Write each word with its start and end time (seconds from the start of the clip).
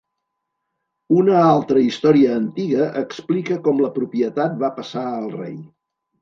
Una 1.17 1.35
altra 1.49 1.83
història 1.87 2.31
antiga 2.37 2.87
explica 3.03 3.59
com 3.69 3.83
la 3.85 3.91
propietat 3.99 4.57
va 4.65 4.73
passar 4.81 5.05
al 5.13 5.31
rei. 5.37 5.55